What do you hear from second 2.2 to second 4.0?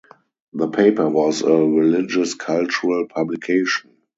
cultural publication.